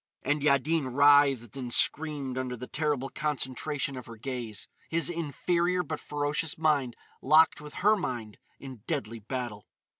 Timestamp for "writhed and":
0.95-1.71